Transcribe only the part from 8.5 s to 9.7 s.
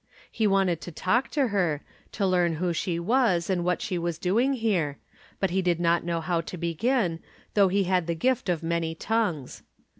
many tongues.